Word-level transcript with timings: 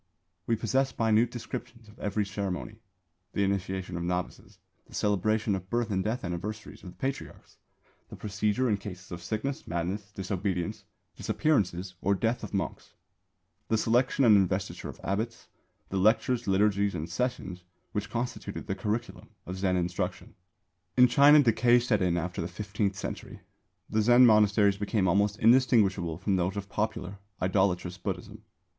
We 0.47 0.55
possess 0.55 0.97
minute 0.97 1.29
descriptions 1.29 1.87
of 1.87 1.99
every 1.99 2.25
ceremony 2.25 2.77
the 3.33 3.43
initiation 3.43 3.95
of 3.97 4.01
novices, 4.03 4.57
the 4.87 4.95
celebration 4.95 5.53
of 5.53 5.69
birth 5.69 5.91
and 5.91 6.03
death 6.03 6.23
anniversaries 6.23 6.81
of 6.81 6.89
the 6.89 6.95
Patriarchs, 6.95 7.59
the 8.09 8.15
procedure 8.15 8.67
in 8.67 8.77
cases 8.77 9.11
of 9.11 9.21
sickness, 9.21 9.67
madness, 9.67 10.11
disobedience, 10.11 10.85
disappearance 11.15 11.93
or 12.01 12.15
death 12.15 12.43
of 12.43 12.51
monks; 12.51 12.95
the 13.67 13.77
selection 13.77 14.25
and 14.25 14.35
investiture 14.35 14.89
of 14.89 14.99
abbots; 15.03 15.49
the 15.89 15.97
lectures, 15.97 16.47
liturgies 16.47 16.95
and 16.95 17.07
sessions 17.07 17.63
which 17.91 18.09
constituted 18.09 18.65
the 18.65 18.73
curriculum 18.73 19.29
of 19.45 19.59
Zen 19.59 19.75
instruction. 19.77 20.33
In 20.97 21.07
China 21.07 21.43
decay 21.43 21.79
set 21.79 22.01
in 22.01 22.17
after 22.17 22.41
the 22.41 22.47
fifteenth 22.47 22.95
century. 22.95 23.41
The 23.87 24.01
Zen 24.01 24.25
monasteries 24.25 24.77
became 24.77 25.07
almost 25.07 25.37
indistinguishable 25.37 26.17
from 26.17 26.37
those 26.37 26.57
of 26.57 26.69
popular, 26.69 27.19
idolatrous 27.39 27.99
Buddhism. 27.99 28.41